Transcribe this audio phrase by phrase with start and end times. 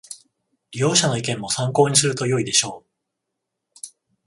[0.71, 2.83] 利用者の意見も参考にするとよいでしょ
[3.71, 3.79] う